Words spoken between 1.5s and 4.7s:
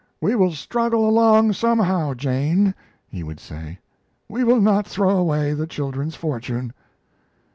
somehow, Jane," he would say. "We will